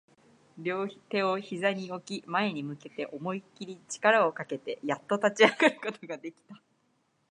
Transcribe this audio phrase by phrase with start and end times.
[0.57, 6.59] 両手を膝に置き、前に向けて思いっきり力をかけて、やっと立ち上がることができた